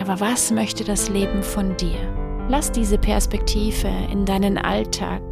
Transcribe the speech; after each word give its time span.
Aber 0.00 0.20
was 0.20 0.50
möchte 0.50 0.84
das 0.84 1.08
Leben 1.08 1.42
von 1.42 1.76
dir? 1.76 1.98
Lass 2.48 2.72
diese 2.72 2.98
Perspektive 2.98 3.88
in 4.10 4.24
deinen 4.24 4.56
Alltag 4.56 5.22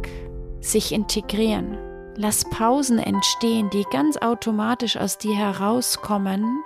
sich 0.59 0.91
integrieren. 0.91 1.77
Lass 2.15 2.43
Pausen 2.49 2.99
entstehen, 2.99 3.69
die 3.71 3.85
ganz 3.91 4.17
automatisch 4.17 4.97
aus 4.97 5.17
dir 5.17 5.35
herauskommen, 5.35 6.63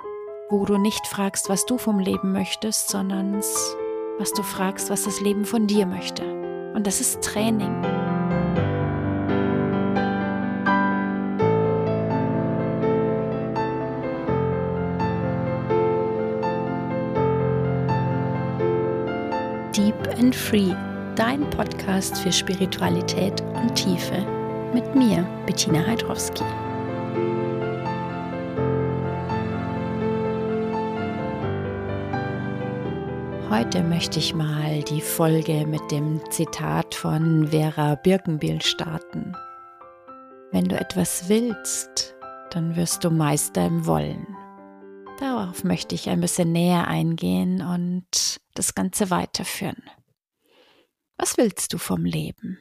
wo 0.50 0.66
du 0.66 0.78
nicht 0.78 1.06
fragst, 1.08 1.50
was 1.50 1.66
du 1.66 1.78
vom 1.78 2.00
Leben 2.00 2.32
möchtest, 2.32 2.90
sondern 2.90 3.42
was 4.18 4.34
du 4.34 4.44
fragst, 4.44 4.90
was 4.90 5.04
das 5.04 5.22
Leben 5.22 5.46
von 5.46 5.68
dir 5.68 5.86
möchte. 5.86 6.24
Und 6.74 6.88
das 6.88 7.02
ist 7.02 7.22
Training. 7.22 8.01
Deep 19.76 19.96
and 20.20 20.36
Free, 20.36 20.76
dein 21.16 21.50
Podcast 21.50 22.18
für 22.18 22.32
Spiritualität 22.34 23.40
und 23.54 23.74
Tiefe. 23.74 24.18
Mit 24.74 24.96
mir, 24.96 25.26
Bettina 25.46 25.88
Heidrowski. 25.88 26.44
Heute 33.50 33.82
möchte 33.84 34.20
ich 34.20 34.36
mal 34.36 34.84
die 34.90 35.00
Folge 35.00 35.66
mit 35.66 35.90
dem 35.90 36.20
Zitat 36.32 36.94
von 36.94 37.48
Vera 37.48 37.96
Birkenbiel 37.96 38.62
starten. 38.62 39.32
Wenn 40.52 40.66
du 40.66 40.78
etwas 40.78 41.30
willst, 41.30 42.14
dann 42.50 42.76
wirst 42.76 43.06
du 43.06 43.10
Meister 43.10 43.68
im 43.68 43.88
Wollen. 43.88 44.31
Darauf 45.22 45.64
möchte 45.64 45.94
ich 45.94 46.10
ein 46.10 46.20
bisschen 46.20 46.52
näher 46.52 46.88
eingehen 46.88 47.62
und 47.62 48.42
das 48.56 48.74
Ganze 48.74 49.12
weiterführen. 49.12 49.84
Was 51.16 51.38
willst 51.38 51.74
du 51.74 51.78
vom 51.78 52.06
Leben? 52.06 52.58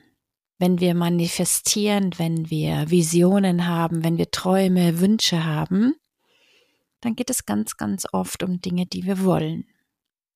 Wenn 0.58 0.78
wir 0.78 0.94
manifestieren, 0.94 2.10
wenn 2.18 2.50
wir 2.50 2.90
Visionen 2.90 3.66
haben, 3.66 4.04
wenn 4.04 4.18
wir 4.18 4.30
Träume, 4.30 5.00
Wünsche 5.00 5.46
haben, 5.46 5.94
dann 7.00 7.16
geht 7.16 7.30
es 7.30 7.46
ganz, 7.46 7.78
ganz 7.78 8.06
oft 8.12 8.42
um 8.42 8.60
Dinge, 8.60 8.84
die 8.84 9.04
wir 9.04 9.24
wollen. 9.24 9.64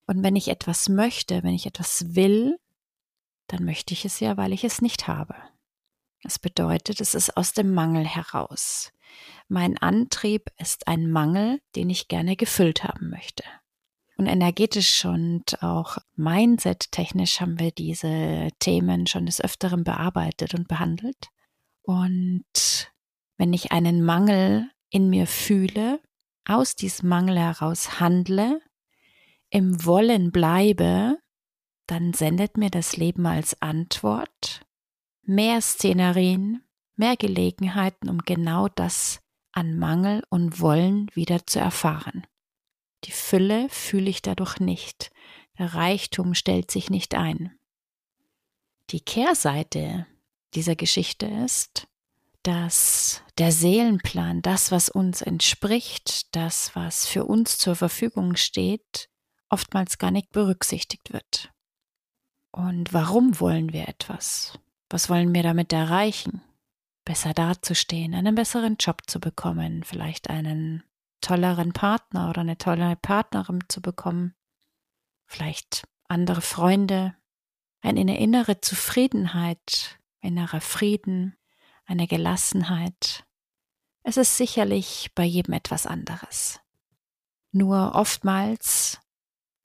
Und 0.06 0.22
wenn 0.22 0.34
ich 0.34 0.48
etwas 0.48 0.88
möchte, 0.88 1.42
wenn 1.42 1.52
ich 1.52 1.66
etwas 1.66 2.14
will, 2.14 2.58
dann 3.48 3.66
möchte 3.66 3.92
ich 3.92 4.06
es 4.06 4.18
ja, 4.20 4.38
weil 4.38 4.54
ich 4.54 4.64
es 4.64 4.80
nicht 4.80 5.08
habe. 5.08 5.34
Das 6.22 6.38
bedeutet, 6.38 7.02
es 7.02 7.14
ist 7.14 7.36
aus 7.36 7.52
dem 7.52 7.74
Mangel 7.74 8.06
heraus. 8.06 8.93
Mein 9.48 9.78
Antrieb 9.78 10.50
ist 10.58 10.88
ein 10.88 11.10
Mangel, 11.10 11.60
den 11.76 11.90
ich 11.90 12.08
gerne 12.08 12.36
gefüllt 12.36 12.84
haben 12.84 13.10
möchte. 13.10 13.44
Und 14.16 14.26
energetisch 14.26 15.04
und 15.04 15.62
auch 15.62 15.98
mindset-technisch 16.14 17.40
haben 17.40 17.58
wir 17.58 17.72
diese 17.72 18.48
Themen 18.60 19.06
schon 19.06 19.26
des 19.26 19.40
Öfteren 19.40 19.82
bearbeitet 19.84 20.54
und 20.54 20.68
behandelt. 20.68 21.28
Und 21.82 22.92
wenn 23.36 23.52
ich 23.52 23.72
einen 23.72 24.04
Mangel 24.04 24.70
in 24.90 25.10
mir 25.10 25.26
fühle, 25.26 26.00
aus 26.46 26.76
diesem 26.76 27.08
Mangel 27.08 27.38
heraus 27.38 27.98
handle, 27.98 28.60
im 29.50 29.84
Wollen 29.84 30.30
bleibe, 30.30 31.18
dann 31.86 32.12
sendet 32.12 32.56
mir 32.56 32.70
das 32.70 32.96
Leben 32.96 33.26
als 33.26 33.60
Antwort 33.60 34.64
mehr 35.22 35.60
Szenerien, 35.60 36.64
mehr 36.96 37.16
Gelegenheiten, 37.16 38.08
um 38.08 38.18
genau 38.18 38.68
das 38.68 39.20
an 39.52 39.78
Mangel 39.78 40.22
und 40.30 40.60
Wollen 40.60 41.10
wieder 41.14 41.46
zu 41.46 41.58
erfahren. 41.58 42.26
Die 43.04 43.12
Fülle 43.12 43.68
fühle 43.68 44.10
ich 44.10 44.22
dadurch 44.22 44.58
nicht, 44.60 45.10
der 45.58 45.74
Reichtum 45.74 46.34
stellt 46.34 46.70
sich 46.70 46.90
nicht 46.90 47.14
ein. 47.14 47.56
Die 48.90 49.00
Kehrseite 49.00 50.06
dieser 50.54 50.76
Geschichte 50.76 51.26
ist, 51.26 51.86
dass 52.42 53.22
der 53.38 53.52
Seelenplan, 53.52 54.42
das, 54.42 54.70
was 54.70 54.88
uns 54.88 55.22
entspricht, 55.22 56.34
das, 56.36 56.74
was 56.76 57.06
für 57.06 57.24
uns 57.24 57.58
zur 57.58 57.74
Verfügung 57.74 58.36
steht, 58.36 59.08
oftmals 59.48 59.98
gar 59.98 60.10
nicht 60.10 60.30
berücksichtigt 60.30 61.12
wird. 61.12 61.50
Und 62.52 62.92
warum 62.92 63.40
wollen 63.40 63.72
wir 63.72 63.88
etwas? 63.88 64.58
Was 64.90 65.08
wollen 65.08 65.34
wir 65.34 65.42
damit 65.42 65.72
erreichen? 65.72 66.42
Besser 67.04 67.34
dazustehen, 67.34 68.14
einen 68.14 68.34
besseren 68.34 68.76
Job 68.78 69.02
zu 69.06 69.20
bekommen, 69.20 69.84
vielleicht 69.84 70.30
einen 70.30 70.82
tolleren 71.20 71.72
Partner 71.72 72.30
oder 72.30 72.42
eine 72.42 72.58
tolle 72.58 72.96
Partnerin 72.96 73.64
zu 73.68 73.80
bekommen, 73.80 74.34
vielleicht 75.26 75.86
andere 76.08 76.40
Freunde, 76.40 77.16
eine 77.80 78.18
innere 78.18 78.60
Zufriedenheit, 78.60 79.98
innerer 80.20 80.60
Frieden, 80.60 81.36
eine 81.86 82.06
Gelassenheit. 82.06 83.24
Es 84.02 84.16
ist 84.16 84.36
sicherlich 84.36 85.10
bei 85.14 85.24
jedem 85.24 85.54
etwas 85.54 85.86
anderes. 85.86 86.60
Nur 87.52 87.94
oftmals 87.94 89.00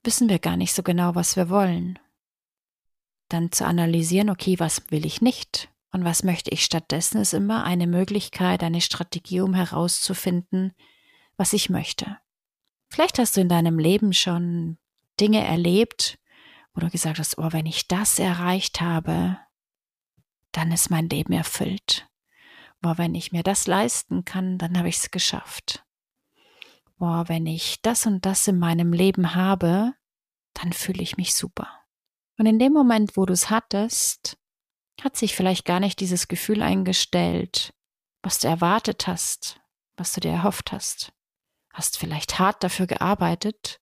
wissen 0.04 0.30
wir 0.30 0.40
gar 0.40 0.58
nicht 0.58 0.74
so 0.74 0.84
genau, 0.84 1.16
was 1.16 1.36
wir 1.36 1.50
wollen. 1.50 2.00
Dann 3.30 3.52
zu 3.52 3.66
analysieren, 3.66 4.30
okay, 4.30 4.60
was 4.60 4.92
will 4.92 5.06
ich 5.06 5.22
nicht? 5.22 5.70
Und 5.92 6.04
was 6.04 6.24
möchte 6.24 6.52
ich 6.52 6.64
stattdessen, 6.64 7.22
ist 7.22 7.34
immer 7.34 7.64
eine 7.64 7.88
Möglichkeit, 7.88 8.64
eine 8.64 8.82
Strategie, 8.82 9.42
um 9.42 9.54
herauszufinden, 9.54 10.74
was 11.36 11.54
ich 11.54 11.70
möchte. 11.70 12.18
Vielleicht 12.90 13.18
hast 13.18 13.38
du 13.38 13.42
in 13.42 13.50
deinem 13.50 13.80
Leben 13.80 14.14
schon 14.14 14.78
Dinge 15.20 15.44
erlebt, 15.44 16.20
wo 16.74 16.82
du 16.82 16.90
gesagt 16.90 17.20
hast, 17.20 17.38
oh, 17.38 17.52
wenn 17.52 17.66
ich 17.66 17.88
das 17.88 18.20
erreicht 18.20 18.82
habe, 18.82 19.38
dann 20.52 20.72
ist 20.72 20.90
mein 20.90 21.10
Leben 21.10 21.34
erfüllt. 21.34 22.08
Boah, 22.82 22.98
wenn 22.98 23.16
ich 23.16 23.32
mir 23.32 23.44
das 23.44 23.68
leisten 23.68 24.26
kann, 24.26 24.58
dann 24.58 24.78
habe 24.78 24.90
ich 24.90 24.98
es 24.98 25.12
geschafft. 25.12 25.86
Boah, 26.98 27.28
wenn 27.28 27.46
ich 27.46 27.82
das 27.82 28.06
und 28.06 28.26
das 28.26 28.48
in 28.48 28.60
meinem 28.60 28.94
Leben 28.94 29.36
habe, 29.36 29.94
dann 30.54 30.74
fühle 30.74 31.02
ich 31.02 31.18
mich 31.18 31.34
super. 31.34 31.68
Und 32.38 32.46
in 32.46 32.60
dem 32.60 32.74
Moment, 32.74 33.18
wo 33.18 33.26
du 33.26 33.34
es 33.34 33.50
hattest, 33.50 34.38
hat 35.04 35.18
sich 35.18 35.36
vielleicht 35.36 35.66
gar 35.66 35.80
nicht 35.80 36.00
dieses 36.00 36.28
Gefühl 36.28 36.62
eingestellt, 36.62 37.74
was 38.22 38.40
du 38.40 38.48
erwartet 38.48 39.08
hast, 39.08 39.60
was 39.98 40.14
du 40.14 40.22
dir 40.22 40.32
erhofft 40.32 40.72
hast. 40.72 41.14
Hast 41.74 41.98
vielleicht 41.98 42.40
hart 42.40 42.64
dafür 42.64 42.88
gearbeitet 42.88 43.80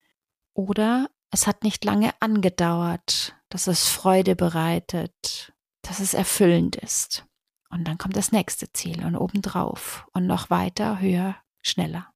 oder 0.53 1.09
es 1.31 1.47
hat 1.47 1.63
nicht 1.63 1.83
lange 1.85 2.13
angedauert, 2.19 3.35
dass 3.49 3.67
es 3.67 3.87
Freude 3.87 4.35
bereitet, 4.35 5.53
dass 5.81 5.99
es 5.99 6.13
erfüllend 6.13 6.75
ist. 6.75 7.25
Und 7.69 7.85
dann 7.85 7.97
kommt 7.97 8.15
das 8.15 8.31
nächste 8.31 8.71
Ziel 8.71 9.03
und 9.03 9.15
obendrauf 9.15 10.07
und 10.13 10.25
noch 10.25 10.49
weiter, 10.49 10.99
höher, 10.99 11.35
schneller. 11.61 12.13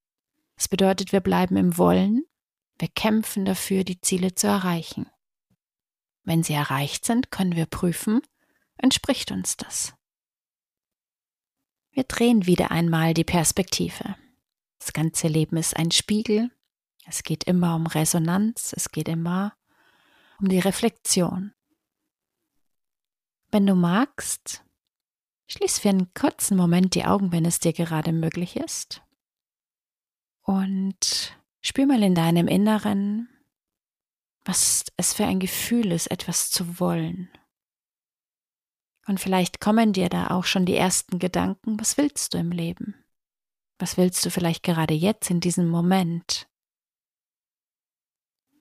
Das 0.55 0.67
bedeutet, 0.67 1.11
wir 1.11 1.19
bleiben 1.19 1.57
im 1.57 1.77
Wollen, 1.77 2.23
wir 2.77 2.87
kämpfen 2.87 3.45
dafür, 3.45 3.83
die 3.83 3.99
Ziele 4.01 4.33
zu 4.33 4.47
erreichen. 4.47 5.09
Wenn 6.23 6.43
sie 6.43 6.53
erreicht 6.53 7.05
sind, 7.05 7.31
können 7.31 7.55
wir 7.55 7.65
prüfen, 7.65 8.21
entspricht 8.81 9.31
uns 9.31 9.57
das. 9.57 9.93
Wir 11.91 12.03
drehen 12.03 12.45
wieder 12.45 12.71
einmal 12.71 13.13
die 13.13 13.23
Perspektive. 13.23 14.15
Das 14.79 14.93
ganze 14.93 15.27
Leben 15.27 15.57
ist 15.57 15.75
ein 15.75 15.91
Spiegel. 15.91 16.49
Es 17.05 17.23
geht 17.23 17.43
immer 17.43 17.75
um 17.75 17.85
Resonanz. 17.85 18.73
Es 18.75 18.91
geht 18.91 19.09
immer 19.09 19.53
um 20.39 20.47
die 20.47 20.59
Reflexion. 20.59 21.53
Wenn 23.51 23.67
du 23.67 23.75
magst, 23.75 24.63
schließ 25.47 25.79
für 25.79 25.89
einen 25.89 26.13
kurzen 26.13 26.55
Moment 26.55 26.95
die 26.95 27.05
Augen, 27.05 27.31
wenn 27.31 27.45
es 27.45 27.59
dir 27.59 27.73
gerade 27.73 28.13
möglich 28.13 28.55
ist. 28.55 29.03
Und 30.43 31.37
spür 31.59 31.85
mal 31.85 32.01
in 32.01 32.15
deinem 32.15 32.47
Inneren, 32.47 33.29
was 34.45 34.85
es 34.95 35.13
für 35.13 35.25
ein 35.25 35.39
Gefühl 35.39 35.91
ist, 35.91 36.07
etwas 36.07 36.49
zu 36.49 36.79
wollen, 36.79 37.29
und 39.07 39.19
vielleicht 39.19 39.59
kommen 39.59 39.93
dir 39.93 40.09
da 40.09 40.27
auch 40.31 40.45
schon 40.45 40.65
die 40.65 40.75
ersten 40.75 41.19
Gedanken, 41.19 41.79
was 41.79 41.97
willst 41.97 42.33
du 42.33 42.37
im 42.37 42.51
Leben? 42.51 42.95
Was 43.79 43.97
willst 43.97 44.23
du 44.25 44.29
vielleicht 44.29 44.63
gerade 44.63 44.93
jetzt 44.93 45.29
in 45.31 45.39
diesem 45.39 45.67
Moment? 45.67 46.47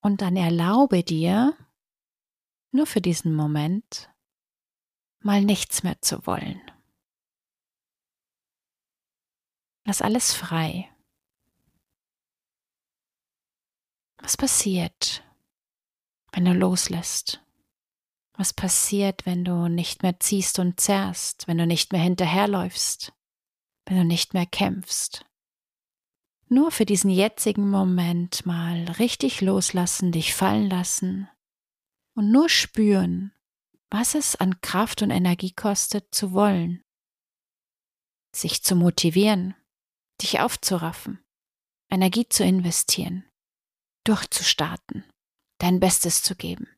Und 0.01 0.23
dann 0.23 0.37
erlaube 0.37 1.03
dir, 1.05 1.57
nur 2.73 2.87
für 2.87 3.03
diesen 3.03 3.35
Moment, 3.35 4.11
mal 5.21 5.43
nichts 5.43 5.83
mehr 5.83 6.01
zu 6.01 6.25
wollen. 6.27 6.61
Lass 9.85 10.01
alles 10.01 10.33
frei. 10.33 10.89
Was 14.19 14.37
passiert, 14.37 15.23
wenn 16.33 16.45
du 16.45 16.55
loslässt? 16.55 17.43
Was 18.41 18.55
passiert, 18.55 19.27
wenn 19.27 19.45
du 19.45 19.69
nicht 19.69 20.03
mehr 20.03 20.19
ziehst 20.19 20.59
und 20.59 20.81
zerrst, 20.81 21.47
wenn 21.47 21.59
du 21.59 21.67
nicht 21.67 21.93
mehr 21.93 22.01
hinterherläufst, 22.01 23.13
wenn 23.87 23.99
du 23.99 24.05
nicht 24.05 24.33
mehr 24.35 24.47
kämpfst? 24.47 25.27
nur 26.51 26.73
für 26.73 26.85
diesen 26.85 27.11
jetzigen 27.11 27.71
Moment 27.71 28.45
mal 28.45 28.85
richtig 28.99 29.41
loslassen, 29.41 30.13
dich 30.13 30.35
fallen 30.35 30.69
lassen 30.69 31.29
und 32.15 32.31
nur 32.33 32.49
spüren, 32.49 33.33
was 33.89 34.15
es 34.15 34.37
an 34.37 34.61
Kraft 34.61 35.03
und 35.03 35.11
Energie 35.11 35.53
kostet 35.53 36.13
zu 36.13 36.33
wollen, 36.33 36.83
sich 38.35 38.63
zu 38.63 38.75
motivieren, 38.75 39.55
dich 40.21 40.41
aufzuraffen, 40.41 41.25
Energie 41.89 42.29
zu 42.29 42.45
investieren, 42.45 43.25
durchzustarten, 44.05 45.05
dein 45.59 45.79
Bestes 45.79 46.23
zu 46.23 46.35
geben. 46.35 46.69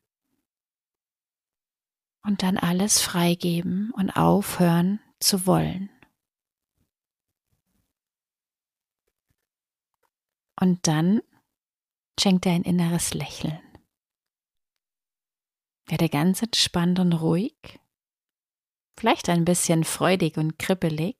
Und 2.25 2.41
dann 2.41 2.57
alles 2.57 3.01
freigeben 3.01 3.91
und 3.91 4.11
aufhören 4.11 4.99
zu 5.19 5.45
wollen. 5.45 5.89
Und 10.59 10.87
dann 10.87 11.21
schenkt 12.17 12.45
er 12.45 12.53
ein 12.53 12.63
inneres 12.63 13.13
Lächeln. 13.13 13.59
Werde 15.87 16.07
ganz 16.07 16.41
entspannt 16.41 16.99
und 16.99 17.11
ruhig, 17.13 17.79
vielleicht 18.97 19.27
ein 19.27 19.43
bisschen 19.43 19.83
freudig 19.83 20.37
und 20.37 20.57
kribbelig. 20.57 21.17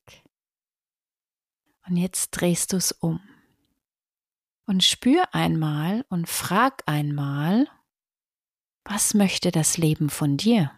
Und 1.86 1.98
jetzt 1.98 2.32
drehst 2.32 2.72
du 2.72 2.78
es 2.78 2.94
um. 2.94 3.20
Und 4.66 4.86
spür 4.86 5.34
einmal 5.34 6.06
und 6.08 6.30
frag 6.30 6.84
einmal, 6.86 7.68
was 8.86 9.14
möchte 9.14 9.52
das 9.52 9.78
Leben 9.78 10.10
von 10.10 10.38
dir? 10.38 10.72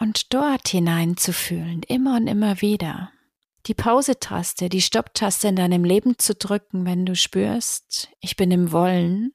Und 0.00 0.32
dort 0.32 0.68
hineinzufühlen, 0.68 1.82
immer 1.82 2.16
und 2.16 2.26
immer 2.26 2.62
wieder, 2.62 3.12
die 3.66 3.74
Pause-Taste, 3.74 4.70
die 4.70 4.80
Stopp-Taste 4.80 5.48
in 5.48 5.56
deinem 5.56 5.84
Leben 5.84 6.18
zu 6.18 6.34
drücken, 6.34 6.86
wenn 6.86 7.04
du 7.04 7.14
spürst, 7.14 8.08
ich 8.18 8.34
bin 8.36 8.50
im 8.50 8.72
Wollen, 8.72 9.34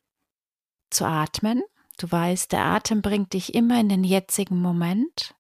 zu 0.89 1.06
atmen. 1.06 1.62
Du 2.00 2.12
weißt, 2.12 2.51
der 2.51 2.65
Atem 2.65 3.03
bringt 3.03 3.33
dich 3.33 3.53
immer 3.53 3.79
in 3.79 3.89
den 3.89 4.03
jetzigen 4.03 4.59
Moment. 4.59 5.35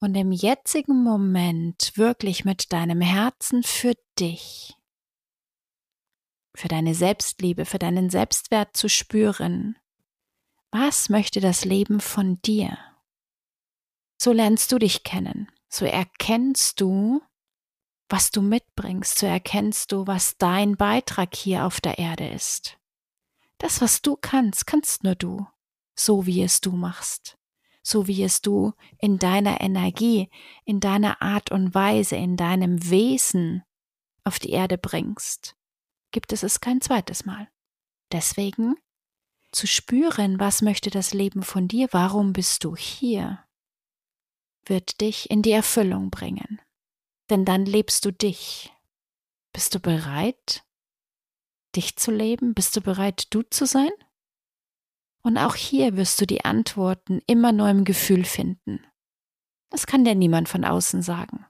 Und 0.00 0.14
im 0.14 0.32
jetzigen 0.32 1.04
Moment 1.04 1.92
wirklich 1.96 2.46
mit 2.46 2.72
deinem 2.72 3.02
Herzen 3.02 3.62
für 3.62 3.92
dich, 4.18 4.74
für 6.54 6.68
deine 6.68 6.94
Selbstliebe, 6.94 7.66
für 7.66 7.78
deinen 7.78 8.08
Selbstwert 8.08 8.74
zu 8.74 8.88
spüren. 8.88 9.76
Was 10.70 11.10
möchte 11.10 11.40
das 11.40 11.66
Leben 11.66 12.00
von 12.00 12.40
dir? 12.40 12.78
So 14.18 14.32
lernst 14.32 14.72
du 14.72 14.78
dich 14.78 15.04
kennen. 15.04 15.48
So 15.68 15.84
erkennst 15.84 16.80
du, 16.80 17.22
was 18.08 18.30
du 18.30 18.42
mitbringst, 18.42 19.18
so 19.18 19.26
erkennst 19.26 19.92
du, 19.92 20.06
was 20.06 20.36
dein 20.38 20.76
Beitrag 20.76 21.34
hier 21.34 21.64
auf 21.64 21.80
der 21.80 21.98
Erde 21.98 22.28
ist. 22.28 22.78
Das, 23.58 23.80
was 23.80 24.02
du 24.02 24.16
kannst, 24.16 24.66
kannst 24.66 25.04
nur 25.04 25.14
du, 25.14 25.46
so 25.94 26.26
wie 26.26 26.42
es 26.42 26.60
du 26.60 26.72
machst, 26.72 27.38
so 27.82 28.06
wie 28.06 28.22
es 28.22 28.40
du 28.40 28.72
in 28.98 29.18
deiner 29.18 29.60
Energie, 29.60 30.30
in 30.64 30.80
deiner 30.80 31.20
Art 31.20 31.50
und 31.50 31.74
Weise, 31.74 32.16
in 32.16 32.36
deinem 32.36 32.88
Wesen 32.90 33.62
auf 34.24 34.38
die 34.38 34.50
Erde 34.50 34.78
bringst, 34.78 35.54
gibt 36.12 36.32
es 36.32 36.42
es 36.42 36.60
kein 36.60 36.80
zweites 36.80 37.24
Mal. 37.24 37.48
Deswegen 38.10 38.76
zu 39.52 39.66
spüren, 39.66 40.40
was 40.40 40.62
möchte 40.62 40.90
das 40.90 41.12
Leben 41.12 41.42
von 41.42 41.68
dir, 41.68 41.88
warum 41.90 42.32
bist 42.32 42.64
du 42.64 42.76
hier, 42.76 43.44
wird 44.68 45.00
dich 45.00 45.30
in 45.30 45.42
die 45.42 45.52
Erfüllung 45.52 46.10
bringen 46.10 46.60
denn 47.30 47.44
dann 47.44 47.64
lebst 47.64 48.04
du 48.04 48.12
dich. 48.12 48.72
Bist 49.52 49.74
du 49.74 49.80
bereit, 49.80 50.64
dich 51.76 51.96
zu 51.96 52.10
leben? 52.10 52.54
Bist 52.54 52.76
du 52.76 52.80
bereit, 52.80 53.26
du 53.30 53.42
zu 53.42 53.66
sein? 53.66 53.90
Und 55.22 55.36
auch 55.36 55.54
hier 55.54 55.96
wirst 55.96 56.20
du 56.20 56.26
die 56.26 56.44
Antworten 56.44 57.20
immer 57.26 57.52
nur 57.52 57.68
im 57.68 57.84
Gefühl 57.84 58.24
finden. 58.24 58.84
Das 59.70 59.86
kann 59.86 60.04
dir 60.04 60.14
niemand 60.14 60.48
von 60.48 60.64
außen 60.64 61.02
sagen. 61.02 61.44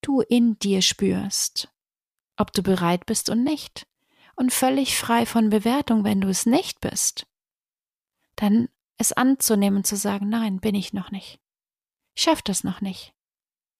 Du 0.00 0.20
in 0.20 0.58
dir 0.58 0.82
spürst, 0.82 1.68
ob 2.36 2.52
du 2.52 2.62
bereit 2.62 3.06
bist 3.06 3.28
und 3.28 3.44
nicht. 3.44 3.86
Und 4.34 4.52
völlig 4.52 4.96
frei 4.96 5.26
von 5.26 5.50
Bewertung, 5.50 6.04
wenn 6.04 6.20
du 6.20 6.28
es 6.28 6.46
nicht 6.46 6.80
bist. 6.80 7.26
Dann 8.34 8.68
es 8.96 9.12
anzunehmen, 9.12 9.84
zu 9.84 9.94
sagen, 9.94 10.28
nein, 10.28 10.58
bin 10.58 10.74
ich 10.74 10.92
noch 10.92 11.10
nicht. 11.10 11.38
Ich 12.14 12.22
schaff 12.22 12.42
das 12.42 12.64
noch 12.64 12.80
nicht 12.80 13.14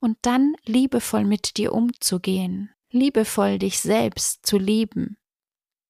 und 0.01 0.19
dann 0.23 0.57
liebevoll 0.65 1.25
mit 1.25 1.57
dir 1.57 1.73
umzugehen, 1.73 2.75
liebevoll 2.91 3.59
dich 3.59 3.81
selbst 3.81 4.45
zu 4.45 4.59
lieben, 4.59 5.17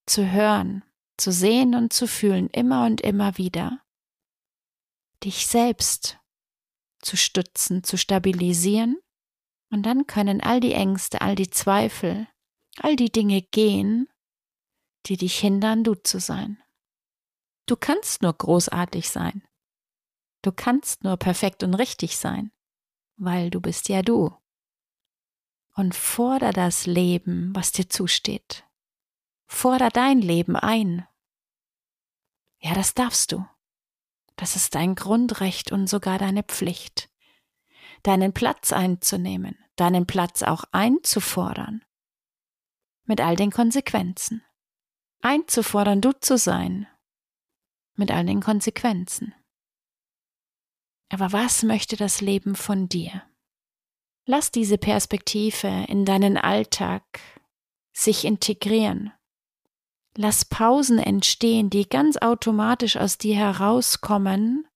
zu 0.07 0.31
hören, 0.31 0.85
zu 1.17 1.33
sehen 1.33 1.75
und 1.75 1.93
zu 1.93 2.07
fühlen, 2.07 2.49
immer 2.51 2.85
und 2.85 3.01
immer 3.01 3.39
wieder. 3.39 3.81
Dich 5.25 5.47
selbst 5.47 6.19
zu 7.01 7.17
stützen, 7.17 7.85
zu 7.85 7.97
stabilisieren, 7.97 8.99
und 9.71 9.85
dann 9.85 10.07
können 10.07 10.43
all 10.43 10.61
die 10.61 10.75
Ängste, 10.75 11.23
all 11.23 11.35
die 11.35 11.49
Zweifel, 11.49 12.29
all 12.77 12.95
die 12.95 13.11
Dinge 13.11 13.41
gehen, 13.41 14.07
die 15.07 15.17
dich 15.17 15.39
hindern, 15.39 15.83
du 15.83 15.95
zu 15.95 16.21
sein. 16.21 16.63
Du 17.67 17.77
kannst 17.77 18.21
nur 18.21 18.35
großartig 18.35 19.09
sein. 19.09 19.43
Du 20.43 20.53
kannst 20.53 21.05
nur 21.05 21.17
perfekt 21.17 21.63
und 21.63 21.75
richtig 21.75 22.17
sein 22.17 22.53
weil 23.25 23.51
du 23.51 23.61
bist 23.61 23.89
ja 23.89 24.03
du. 24.03 24.37
Und 25.75 25.95
forder 25.95 26.53
das 26.53 26.87
Leben, 26.87 27.55
was 27.55 27.73
dir 27.73 27.89
zusteht. 27.89 28.65
Forder 29.47 29.89
dein 29.89 30.21
Leben 30.21 30.57
ein. 30.57 31.07
Ja, 32.59 32.75
das 32.75 32.95
darfst 32.95 33.33
du. 33.33 33.47
Das 34.37 34.57
ist 34.57 34.75
dein 34.75 34.95
Grundrecht 34.95 35.73
und 35.73 35.87
sogar 35.87 36.19
deine 36.19 36.43
Pflicht, 36.43 37.11
deinen 38.03 38.33
Platz 38.33 38.73
einzunehmen, 38.73 39.57
deinen 39.77 40.07
Platz 40.07 40.43
auch 40.43 40.65
einzufordern. 40.73 41.85
Mit 43.05 43.21
all 43.21 43.37
den 43.37 43.51
Konsequenzen. 43.51 44.43
Einzufordern, 45.21 46.01
du 46.01 46.13
zu 46.13 46.37
sein. 46.37 46.87
Mit 47.95 48.11
all 48.11 48.25
den 48.25 48.41
Konsequenzen. 48.41 49.35
Aber 51.13 51.31
was 51.31 51.63
möchte 51.63 51.97
das 51.97 52.23
Leben 52.23 52.57
von 52.57 52.89
dir? 52.89 53.23
Lass 54.25 54.51
diese 54.51 54.79
Perspektive 54.79 55.85
in 55.89 56.07
deinen 56.07 56.39
Alltag 56.39 57.03
sich 57.93 58.25
integrieren. 58.25 59.13
Lass 60.17 60.47
Pausen 60.47 60.99
entstehen, 60.99 61.69
die 61.69 61.87
ganz 61.87 62.17
automatisch 62.17 62.97
aus 62.97 63.19
dir 63.19 63.37
herauskommen, 63.37 64.67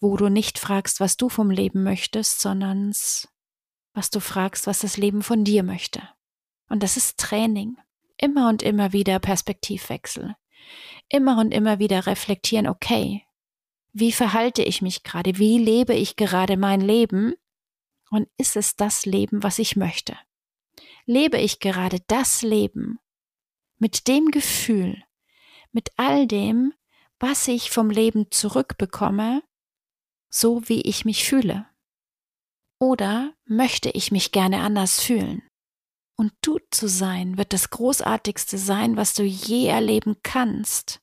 wo 0.00 0.18
du 0.18 0.28
nicht 0.28 0.58
fragst, 0.58 1.00
was 1.00 1.16
du 1.16 1.30
vom 1.30 1.50
Leben 1.50 1.82
möchtest, 1.82 2.42
sondern 2.42 2.92
was 3.94 4.10
du 4.10 4.20
fragst, 4.20 4.66
was 4.66 4.80
das 4.80 4.98
Leben 4.98 5.22
von 5.22 5.44
dir 5.44 5.62
möchte. 5.62 6.02
Und 6.68 6.82
das 6.82 6.98
ist 6.98 7.18
Training. 7.18 7.78
Immer 8.18 8.50
und 8.50 8.62
immer 8.62 8.92
wieder 8.92 9.18
Perspektivwechsel. 9.18 10.36
Immer 11.08 11.38
und 11.38 11.52
immer 11.52 11.78
wieder 11.78 12.06
reflektieren, 12.06 12.66
okay, 12.66 13.24
wie 13.94 14.10
verhalte 14.10 14.62
ich 14.62 14.82
mich 14.82 15.04
gerade, 15.04 15.38
wie 15.38 15.56
lebe 15.56 15.94
ich 15.94 16.16
gerade 16.16 16.56
mein 16.56 16.80
Leben 16.80 17.34
und 18.10 18.28
ist 18.36 18.56
es 18.56 18.74
das 18.74 19.06
Leben, 19.06 19.44
was 19.44 19.60
ich 19.60 19.76
möchte? 19.76 20.18
Lebe 21.06 21.38
ich 21.38 21.60
gerade 21.60 22.00
das 22.08 22.42
Leben 22.42 22.98
mit 23.78 24.08
dem 24.08 24.32
Gefühl, 24.32 25.00
mit 25.70 25.90
all 25.96 26.26
dem, 26.26 26.74
was 27.20 27.46
ich 27.46 27.70
vom 27.70 27.88
Leben 27.88 28.30
zurückbekomme, 28.32 29.44
so 30.28 30.68
wie 30.68 30.80
ich 30.80 31.04
mich 31.04 31.24
fühle? 31.24 31.66
Oder 32.80 33.32
möchte 33.44 33.90
ich 33.90 34.10
mich 34.10 34.32
gerne 34.32 34.60
anders 34.62 35.00
fühlen? 35.00 35.42
Und 36.16 36.32
du 36.40 36.58
zu 36.72 36.88
sein 36.88 37.38
wird 37.38 37.52
das 37.52 37.70
Großartigste 37.70 38.58
sein, 38.58 38.96
was 38.96 39.14
du 39.14 39.22
je 39.22 39.68
erleben 39.68 40.16
kannst. 40.24 41.00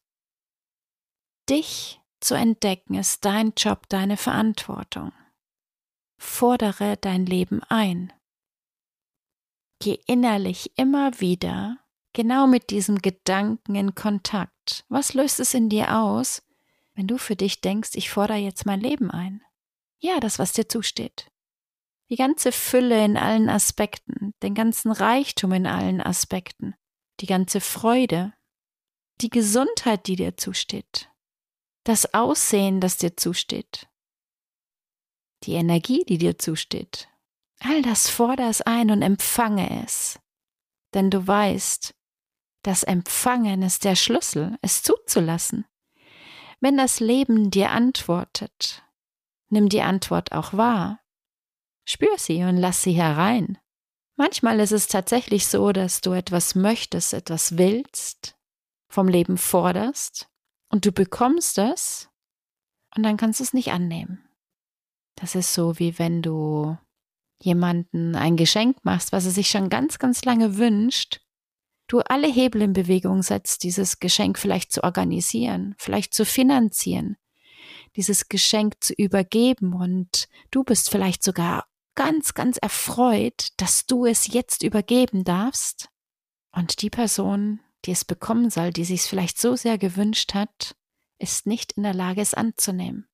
Dich 1.50 2.01
zu 2.22 2.36
entdecken 2.36 2.96
ist 2.96 3.26
dein 3.26 3.54
Job, 3.58 3.90
deine 3.90 4.18
Verantwortung. 4.18 5.12
Fordere 6.18 6.98
dein 6.98 7.26
Leben 7.26 7.62
ein. 7.64 8.14
Geh 9.80 10.00
innerlich 10.06 10.72
immer 10.78 11.20
wieder 11.20 11.78
genau 12.14 12.48
mit 12.48 12.70
diesem 12.70 13.00
Gedanken 13.00 13.76
in 13.76 13.96
Kontakt. 13.96 14.86
Was 14.90 15.14
löst 15.14 15.40
es 15.40 15.54
in 15.54 15.70
dir 15.70 15.98
aus, 15.98 16.44
wenn 16.94 17.08
du 17.08 17.18
für 17.18 17.36
dich 17.36 17.62
denkst, 17.62 17.92
ich 17.94 18.10
fordere 18.10 18.38
jetzt 18.38 18.66
mein 18.66 18.80
Leben 18.80 19.10
ein? 19.10 19.42
Ja, 20.00 20.20
das, 20.20 20.40
was 20.40 20.54
dir 20.54 20.68
zusteht. 20.68 21.32
Die 22.10 22.16
ganze 22.18 22.52
Fülle 22.52 23.04
in 23.06 23.18
allen 23.18 23.50
Aspekten, 23.50 24.34
den 24.44 24.54
ganzen 24.54 24.92
Reichtum 24.92 25.54
in 25.54 25.66
allen 25.66 26.02
Aspekten, 26.02 26.76
die 27.20 27.26
ganze 27.26 27.62
Freude, 27.62 28.34
die 29.22 29.30
Gesundheit, 29.30 30.08
die 30.08 30.18
dir 30.18 30.36
zusteht, 30.36 31.11
das 31.84 32.14
Aussehen, 32.14 32.80
das 32.80 32.98
dir 32.98 33.18
zusteht, 33.18 33.88
die 35.44 35.54
Energie, 35.54 36.04
die 36.08 36.18
dir 36.18 36.38
zusteht, 36.38 37.12
All 37.64 37.84
das 37.84 38.10
forder 38.10 38.50
es 38.50 38.62
ein 38.62 38.90
und 38.90 39.04
empfange 39.04 39.84
es. 39.84 40.20
Denn 40.94 41.12
du 41.12 41.26
weißt, 41.26 41.94
das 42.64 42.84
Empfangen 42.84 43.62
ist 43.62 43.84
der 43.86 43.96
Schlüssel, 43.96 44.58
es 44.62 44.82
zuzulassen. 44.82 45.66
Wenn 46.60 46.78
das 46.78 47.00
Leben 47.00 47.52
dir 47.52 47.72
antwortet, 47.72 48.84
nimm 49.50 49.70
die 49.70 49.82
Antwort 49.82 50.32
auch 50.32 50.54
wahr. 50.54 51.02
Spür 51.86 52.18
sie 52.18 52.44
und 52.44 52.58
lass 52.58 52.82
sie 52.82 52.94
herein. 52.94 53.58
Manchmal 54.16 54.60
ist 54.60 54.72
es 54.72 54.88
tatsächlich 54.88 55.48
so, 55.48 55.72
dass 55.72 56.02
du 56.02 56.14
etwas 56.14 56.56
möchtest, 56.56 57.14
etwas 57.14 57.58
willst, 57.58 58.38
vom 58.90 59.08
Leben 59.08 59.38
forderst 59.38 60.31
und 60.72 60.86
du 60.86 60.92
bekommst 60.92 61.58
es 61.58 62.10
und 62.96 63.04
dann 63.04 63.18
kannst 63.18 63.40
du 63.40 63.44
es 63.44 63.54
nicht 63.54 63.72
annehmen. 63.72 64.28
Das 65.16 65.36
ist 65.36 65.54
so, 65.54 65.78
wie 65.78 66.00
wenn 66.00 66.22
du 66.22 66.78
jemanden 67.42 68.16
ein 68.16 68.38
Geschenk 68.38 68.78
machst, 68.84 69.12
was 69.12 69.26
er 69.26 69.32
sich 69.32 69.50
schon 69.50 69.70
ganz, 69.70 70.00
ganz 70.00 70.24
lange 70.26 70.58
wünscht, 70.58 71.22
du 71.88 72.00
alle 72.00 72.28
Hebel 72.28 72.62
in 72.62 72.74
Bewegung 72.74 73.22
setzt, 73.22 73.64
dieses 73.64 74.00
Geschenk 74.00 74.40
vielleicht 74.40 74.72
zu 74.72 74.84
organisieren, 74.84 75.76
vielleicht 75.78 76.14
zu 76.14 76.26
finanzieren, 76.26 77.18
dieses 77.96 78.30
Geschenk 78.30 78.76
zu 78.82 78.94
übergeben. 78.94 79.74
Und 79.74 80.30
du 80.52 80.64
bist 80.64 80.90
vielleicht 80.90 81.24
sogar 81.24 81.68
ganz, 81.96 82.34
ganz 82.34 82.58
erfreut, 82.58 83.50
dass 83.58 83.86
du 83.86 84.06
es 84.06 84.28
jetzt 84.28 84.64
übergeben 84.64 85.26
darfst. 85.26 85.90
Und 86.54 86.82
die 86.82 86.90
Person, 86.90 87.60
die 87.86 87.92
es 87.92 88.06
bekommen 88.06 88.50
soll, 88.50 88.72
die 88.72 88.86
sich 88.86 89.02
es 89.02 89.08
vielleicht 89.08 89.40
so 89.40 89.56
sehr 89.56 89.78
gewünscht 89.78 90.34
hat, 90.34 90.76
ist 91.20 91.46
nicht 91.46 91.74
in 91.74 91.84
der 91.84 91.94
Lage, 91.94 92.22
es 92.22 92.34
anzunehmen. 92.34 93.08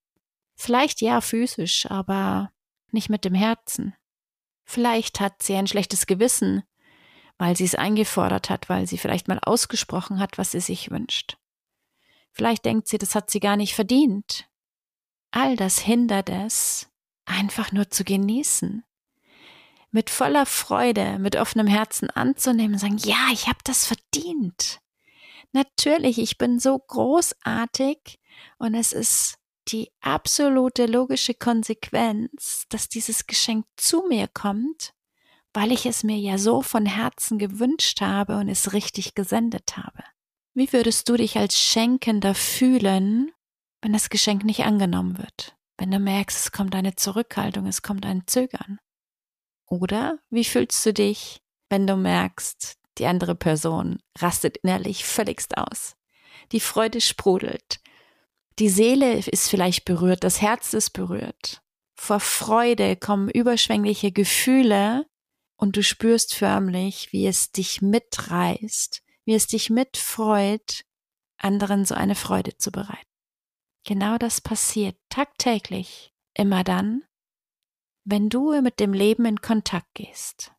Vielleicht 0.56 1.02
ja 1.02 1.22
physisch, 1.22 1.86
aber 1.90 2.52
nicht 2.92 3.10
mit 3.10 3.26
dem 3.26 3.34
Herzen. 3.34 3.96
Vielleicht 4.64 5.20
hat 5.20 5.44
sie 5.44 5.56
ein 5.56 5.68
schlechtes 5.68 6.08
Gewissen, 6.08 6.64
weil 7.38 7.56
sie 7.56 7.66
es 7.66 7.76
eingefordert 7.76 8.50
hat, 8.50 8.70
weil 8.70 8.88
sie 8.88 8.98
vielleicht 8.98 9.28
mal 9.28 9.40
ausgesprochen 9.40 10.20
hat, 10.20 10.38
was 10.38 10.52
sie 10.52 10.60
sich 10.60 10.90
wünscht. 10.90 11.38
Vielleicht 12.32 12.66
denkt 12.66 12.88
sie, 12.88 12.98
das 12.98 13.16
hat 13.16 13.30
sie 13.30 13.40
gar 13.40 13.56
nicht 13.56 13.76
verdient. 13.76 14.50
All 15.32 15.56
das 15.56 15.80
hindert 15.80 16.30
es, 16.30 16.90
einfach 17.26 17.72
nur 17.72 17.90
zu 17.90 18.04
genießen. 18.04 18.84
Mit 19.92 20.10
voller 20.10 20.46
Freude, 20.46 21.18
mit 21.20 21.36
offenem 21.36 21.68
Herzen 21.68 22.10
anzunehmen 22.10 22.74
und 22.74 22.80
sagen, 22.80 22.98
ja, 22.98 23.30
ich 23.32 23.48
habe 23.48 23.60
das 23.64 23.86
verdient. 23.86 24.80
Natürlich, 25.54 26.20
ich 26.20 26.38
bin 26.38 26.60
so 26.60 26.78
großartig 26.78 28.20
und 28.58 28.76
es 28.76 28.92
ist 28.92 29.38
die 29.70 29.92
absolute 30.02 30.86
logische 30.86 31.34
Konsequenz, 31.34 32.66
dass 32.70 32.90
dieses 32.90 33.28
Geschenk 33.28 33.66
zu 33.76 34.06
mir 34.08 34.28
kommt, 34.28 34.94
weil 35.54 35.72
ich 35.72 35.86
es 35.86 36.04
mir 36.04 36.18
ja 36.18 36.38
so 36.38 36.62
von 36.62 36.86
Herzen 36.86 37.40
gewünscht 37.40 38.02
habe 38.02 38.38
und 38.38 38.50
es 38.50 38.74
richtig 38.74 39.16
gesendet 39.16 39.78
habe. 39.78 40.04
Wie 40.54 40.72
würdest 40.74 41.10
du 41.10 41.18
dich 41.18 41.38
als 41.38 41.60
Schenkender 41.60 42.36
fühlen, 42.36 43.32
wenn 43.82 43.94
das 43.94 44.10
Geschenk 44.10 44.44
nicht 44.44 44.64
angenommen 44.64 45.18
wird? 45.18 45.56
Wenn 45.78 45.92
du 45.92 46.00
merkst, 46.00 46.38
es 46.38 46.52
kommt 46.52 46.76
eine 46.76 46.96
Zurückhaltung, 46.96 47.68
es 47.68 47.82
kommt 47.82 48.06
ein 48.06 48.24
Zögern? 48.26 48.80
Oder 49.68 50.20
wie 50.30 50.46
fühlst 50.46 50.86
du 50.86 50.94
dich, 50.94 51.42
wenn 51.70 51.86
du 51.88 51.96
merkst, 51.96 52.78
die 52.98 53.06
andere 53.06 53.36
Person 53.36 54.00
rastet 54.18 54.58
innerlich 54.58 55.06
völligst 55.06 55.58
aus? 55.58 55.96
Die 56.52 56.60
Freude 56.60 57.02
sprudelt, 57.02 57.80
die 58.60 58.70
Seele 58.70 59.18
ist 59.20 59.50
vielleicht 59.50 59.86
berührt, 59.86 60.24
das 60.24 60.42
Herz 60.42 60.74
ist 60.74 60.92
berührt. 60.92 61.62
Vor 61.96 62.20
Freude 62.20 62.96
kommen 62.96 63.30
überschwängliche 63.30 64.12
Gefühle 64.12 65.06
und 65.58 65.76
du 65.76 65.84
spürst 65.84 66.34
förmlich, 66.34 67.12
wie 67.12 67.28
es 67.28 67.52
dich 67.52 67.82
mitreißt, 67.82 69.04
wie 69.26 69.36
es 69.36 69.48
dich 69.48 69.70
mitfreut, 69.70 70.86
anderen 71.38 71.86
so 71.86 71.94
eine 71.94 72.16
Freude 72.16 72.58
zu 72.58 72.72
bereiten. 72.72 73.02
Genau 73.84 74.18
das 74.18 74.42
passiert 74.42 74.98
tagtäglich, 75.10 76.14
immer 76.34 76.64
dann, 76.64 77.04
wenn 78.08 78.30
du 78.30 78.60
mit 78.62 78.80
dem 78.80 78.94
Leben 78.94 79.26
in 79.26 79.42
Kontakt 79.42 79.94
gehst. 79.94 80.52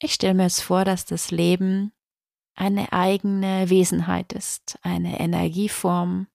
Ich 0.00 0.14
stelle 0.14 0.34
mir 0.34 0.46
es 0.46 0.60
vor, 0.60 0.84
dass 0.84 1.04
das 1.04 1.30
Leben 1.30 1.92
eine 2.54 2.92
eigene 2.92 3.68
Wesenheit 3.70 4.32
ist, 4.32 4.78
eine 4.82 5.20
Energieform, 5.20 6.28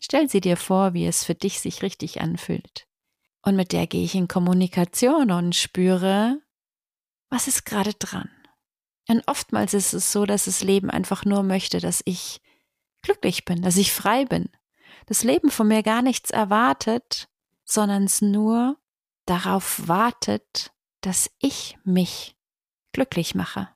Stell 0.00 0.28
sie 0.30 0.40
dir 0.40 0.56
vor, 0.56 0.94
wie 0.94 1.06
es 1.06 1.24
für 1.24 1.34
dich 1.34 1.60
sich 1.60 1.82
richtig 1.82 2.20
anfühlt. 2.20 2.88
Und 3.42 3.54
mit 3.54 3.72
der 3.72 3.86
gehe 3.86 4.02
ich 4.02 4.14
in 4.14 4.28
Kommunikation 4.28 5.30
und 5.30 5.54
spüre, 5.54 6.40
was 7.28 7.48
ist 7.48 7.66
gerade 7.66 7.92
dran. 7.94 8.30
Und 9.08 9.22
oftmals 9.26 9.74
ist 9.74 9.92
es 9.92 10.10
so, 10.10 10.24
dass 10.24 10.46
das 10.46 10.62
Leben 10.62 10.90
einfach 10.90 11.24
nur 11.24 11.42
möchte, 11.42 11.80
dass 11.80 12.02
ich 12.06 12.40
glücklich 13.02 13.44
bin, 13.44 13.62
dass 13.62 13.76
ich 13.76 13.92
frei 13.92 14.24
bin. 14.24 14.48
Das 15.06 15.22
Leben 15.22 15.50
von 15.50 15.68
mir 15.68 15.82
gar 15.82 16.02
nichts 16.02 16.30
erwartet, 16.30 17.28
sondern 17.64 18.04
es 18.04 18.22
nur 18.22 18.78
darauf 19.30 19.88
wartet, 19.88 20.72
dass 21.00 21.30
ich 21.38 21.78
mich 21.84 22.36
glücklich 22.92 23.34
mache. 23.34 23.68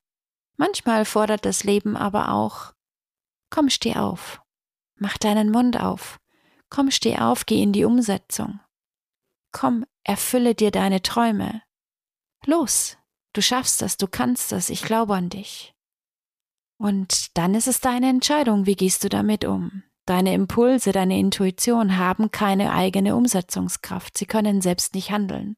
Manchmal 0.56 1.04
fordert 1.04 1.44
das 1.44 1.64
Leben 1.64 1.96
aber 1.96 2.30
auch, 2.30 2.74
komm, 3.50 3.70
steh 3.70 3.96
auf, 3.96 4.44
Mach 4.96 5.18
deinen 5.18 5.50
Mund 5.50 5.78
auf. 5.80 6.20
Komm, 6.70 6.90
steh 6.90 7.18
auf, 7.18 7.46
geh 7.46 7.62
in 7.62 7.72
die 7.72 7.84
Umsetzung. 7.84 8.60
Komm, 9.52 9.84
erfülle 10.02 10.54
dir 10.54 10.70
deine 10.70 11.02
Träume. 11.02 11.62
Los, 12.46 12.96
du 13.32 13.42
schaffst 13.42 13.82
das, 13.82 13.96
du 13.96 14.06
kannst 14.06 14.52
das, 14.52 14.70
ich 14.70 14.82
glaube 14.82 15.14
an 15.14 15.28
dich. 15.28 15.74
Und 16.78 17.36
dann 17.36 17.54
ist 17.54 17.68
es 17.68 17.80
deine 17.80 18.08
Entscheidung, 18.08 18.66
wie 18.66 18.76
gehst 18.76 19.04
du 19.04 19.08
damit 19.08 19.44
um. 19.44 19.84
Deine 20.06 20.34
Impulse, 20.34 20.92
deine 20.92 21.18
Intuition 21.18 21.96
haben 21.96 22.30
keine 22.30 22.72
eigene 22.72 23.16
Umsetzungskraft, 23.16 24.18
sie 24.18 24.26
können 24.26 24.60
selbst 24.60 24.94
nicht 24.94 25.10
handeln. 25.10 25.56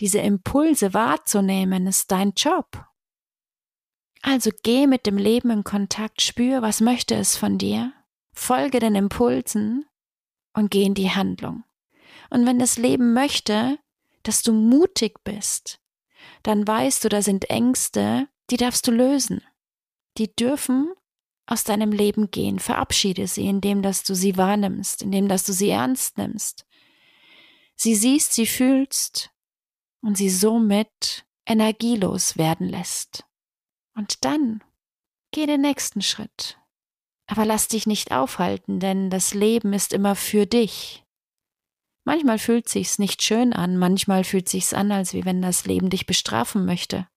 Diese 0.00 0.20
Impulse 0.20 0.94
wahrzunehmen 0.94 1.86
ist 1.86 2.10
dein 2.10 2.32
Job. 2.34 2.84
Also 4.22 4.50
geh 4.62 4.86
mit 4.86 5.06
dem 5.06 5.18
Leben 5.18 5.50
in 5.50 5.64
Kontakt, 5.64 6.22
spür, 6.22 6.62
was 6.62 6.80
möchte 6.80 7.14
es 7.14 7.36
von 7.36 7.58
dir 7.58 7.92
folge 8.32 8.80
den 8.80 8.94
Impulsen 8.94 9.86
und 10.54 10.70
geh 10.70 10.84
in 10.84 10.94
die 10.94 11.10
Handlung. 11.10 11.64
Und 12.30 12.46
wenn 12.46 12.58
das 12.58 12.78
Leben 12.78 13.12
möchte, 13.12 13.78
dass 14.22 14.42
du 14.42 14.52
mutig 14.52 15.22
bist, 15.24 15.80
dann 16.42 16.66
weißt 16.66 17.04
du, 17.04 17.08
da 17.08 17.22
sind 17.22 17.50
Ängste, 17.50 18.28
die 18.50 18.56
darfst 18.56 18.86
du 18.86 18.92
lösen. 18.92 19.42
Die 20.18 20.34
dürfen 20.34 20.92
aus 21.50 21.64
deinem 21.64 21.90
Leben 21.90 22.30
gehen. 22.30 22.58
Verabschiede 22.58 23.26
sie, 23.26 23.46
indem 23.46 23.82
dass 23.82 24.04
du 24.04 24.14
sie 24.14 24.36
wahrnimmst, 24.36 25.02
indem 25.02 25.28
dass 25.28 25.44
du 25.44 25.52
sie 25.52 25.70
ernst 25.70 26.16
nimmst. 26.16 26.64
Sie 27.74 27.94
siehst, 27.94 28.32
sie 28.34 28.46
fühlst 28.46 29.30
und 30.00 30.16
sie 30.16 30.30
somit 30.30 31.26
energielos 31.46 32.38
werden 32.38 32.68
lässt. 32.68 33.24
Und 33.96 34.24
dann 34.24 34.62
geh 35.32 35.46
den 35.46 35.60
nächsten 35.60 36.02
Schritt. 36.02 36.58
Aber 37.26 37.44
lass 37.44 37.68
dich 37.68 37.86
nicht 37.86 38.12
aufhalten, 38.12 38.80
denn 38.80 39.10
das 39.10 39.34
Leben 39.34 39.72
ist 39.72 39.92
immer 39.92 40.14
für 40.14 40.46
dich. 40.46 41.04
Manchmal 42.04 42.38
fühlt 42.38 42.68
sich's 42.68 42.98
nicht 42.98 43.22
schön 43.22 43.52
an, 43.52 43.76
manchmal 43.76 44.24
fühlt 44.24 44.48
sich's 44.48 44.72
an, 44.72 44.92
als 44.92 45.14
wie 45.14 45.24
wenn 45.24 45.42
das 45.42 45.64
Leben 45.64 45.90
dich 45.90 46.06
bestrafen 46.06 46.64
möchte. 46.64 47.08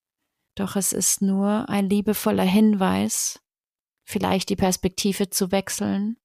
Doch 0.55 0.75
es 0.75 0.91
ist 0.93 1.21
nur 1.21 1.67
ein 1.69 1.89
liebevoller 1.89 2.43
Hinweis, 2.43 3.42
vielleicht 4.03 4.49
die 4.49 4.55
Perspektive 4.55 5.29
zu 5.29 5.51
wechseln, 5.51 6.17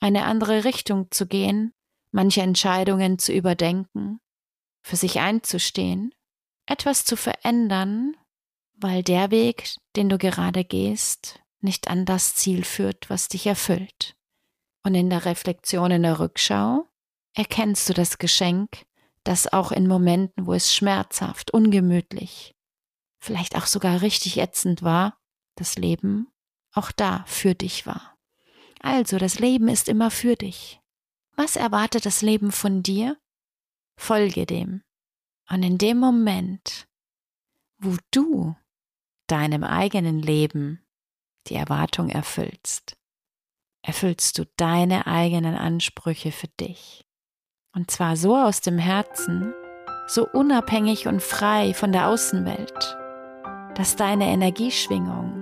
eine 0.00 0.24
andere 0.24 0.64
Richtung 0.64 1.10
zu 1.10 1.26
gehen, 1.26 1.72
manche 2.10 2.42
Entscheidungen 2.42 3.18
zu 3.18 3.32
überdenken, 3.32 4.20
für 4.82 4.96
sich 4.96 5.20
einzustehen, 5.20 6.12
etwas 6.66 7.04
zu 7.04 7.16
verändern, 7.16 8.16
weil 8.74 9.02
der 9.02 9.30
Weg, 9.30 9.76
den 9.96 10.08
du 10.08 10.18
gerade 10.18 10.64
gehst, 10.64 11.40
nicht 11.60 11.88
an 11.88 12.04
das 12.04 12.34
Ziel 12.34 12.64
führt, 12.64 13.08
was 13.08 13.28
dich 13.28 13.46
erfüllt. 13.46 14.16
Und 14.84 14.94
in 14.94 15.10
der 15.10 15.24
Reflexion 15.24 15.92
in 15.92 16.02
der 16.02 16.18
Rückschau 16.18 16.88
erkennst 17.34 17.88
du 17.88 17.94
das 17.94 18.18
Geschenk, 18.18 18.84
das 19.22 19.52
auch 19.52 19.70
in 19.70 19.86
Momenten, 19.86 20.46
wo 20.46 20.54
es 20.54 20.74
schmerzhaft, 20.74 21.52
ungemütlich, 21.52 22.56
vielleicht 23.20 23.56
auch 23.56 23.66
sogar 23.66 24.02
richtig 24.02 24.38
ätzend 24.38 24.82
war, 24.82 25.16
das 25.54 25.76
Leben 25.76 26.31
auch 26.72 26.92
da 26.92 27.24
für 27.26 27.54
dich 27.54 27.86
war. 27.86 28.16
Also, 28.80 29.18
das 29.18 29.38
Leben 29.38 29.68
ist 29.68 29.88
immer 29.88 30.10
für 30.10 30.36
dich. 30.36 30.80
Was 31.36 31.56
erwartet 31.56 32.04
das 32.04 32.22
Leben 32.22 32.52
von 32.52 32.82
dir? 32.82 33.16
Folge 33.96 34.46
dem. 34.46 34.82
Und 35.48 35.62
in 35.62 35.78
dem 35.78 35.98
Moment, 35.98 36.88
wo 37.78 37.96
du 38.10 38.56
deinem 39.26 39.64
eigenen 39.64 40.20
Leben 40.20 40.84
die 41.46 41.54
Erwartung 41.54 42.08
erfüllst, 42.08 42.96
erfüllst 43.82 44.38
du 44.38 44.44
deine 44.56 45.06
eigenen 45.06 45.56
Ansprüche 45.56 46.32
für 46.32 46.48
dich. 46.48 47.04
Und 47.74 47.90
zwar 47.90 48.16
so 48.16 48.36
aus 48.36 48.60
dem 48.60 48.78
Herzen, 48.78 49.54
so 50.06 50.28
unabhängig 50.28 51.06
und 51.06 51.22
frei 51.22 51.74
von 51.74 51.92
der 51.92 52.08
Außenwelt, 52.08 52.96
dass 53.76 53.96
deine 53.96 54.26
Energieschwingung 54.26 55.41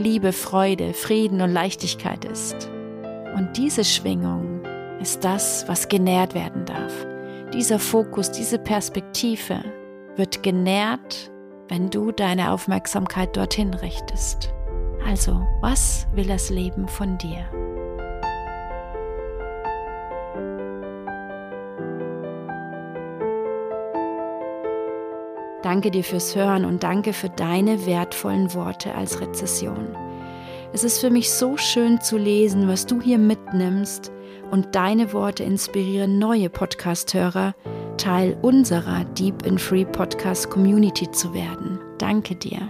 Liebe, 0.00 0.32
Freude, 0.32 0.94
Frieden 0.94 1.42
und 1.42 1.52
Leichtigkeit 1.52 2.24
ist. 2.24 2.70
Und 3.36 3.50
diese 3.58 3.84
Schwingung 3.84 4.62
ist 4.98 5.24
das, 5.24 5.68
was 5.68 5.90
genährt 5.90 6.34
werden 6.34 6.64
darf. 6.64 7.06
Dieser 7.52 7.78
Fokus, 7.78 8.30
diese 8.30 8.58
Perspektive 8.58 9.62
wird 10.16 10.42
genährt, 10.42 11.30
wenn 11.68 11.90
du 11.90 12.12
deine 12.12 12.50
Aufmerksamkeit 12.50 13.36
dorthin 13.36 13.74
richtest. 13.74 14.54
Also, 15.06 15.46
was 15.60 16.06
will 16.14 16.26
das 16.26 16.48
Leben 16.48 16.88
von 16.88 17.18
dir? 17.18 17.44
Danke 25.62 25.90
dir 25.90 26.04
fürs 26.04 26.34
Hören 26.34 26.64
und 26.64 26.82
danke 26.82 27.12
für 27.12 27.28
deine 27.28 27.86
wertvollen 27.86 28.54
Worte 28.54 28.94
als 28.94 29.20
Rezession. 29.20 29.88
Es 30.72 30.84
ist 30.84 31.00
für 31.00 31.10
mich 31.10 31.30
so 31.30 31.56
schön 31.56 32.00
zu 32.00 32.16
lesen, 32.16 32.68
was 32.68 32.86
du 32.86 33.00
hier 33.00 33.18
mitnimmst 33.18 34.12
und 34.50 34.74
deine 34.74 35.12
Worte 35.12 35.42
inspirieren 35.42 36.18
neue 36.18 36.48
Podcast-Hörer, 36.48 37.54
Teil 37.96 38.38
unserer 38.40 39.04
Deep 39.04 39.44
in 39.44 39.58
Free 39.58 39.84
Podcast 39.84 40.48
Community 40.48 41.10
zu 41.10 41.34
werden. 41.34 41.78
Danke 41.98 42.34
dir. 42.34 42.68